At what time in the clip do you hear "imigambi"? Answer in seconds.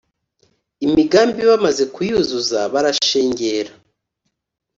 0.85-1.41